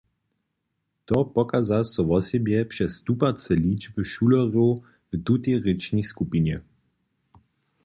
[1.07, 4.69] To pokaza so wosebje přez stupace ličby šulerjow
[5.09, 6.57] w tutej rěčnej skupinje.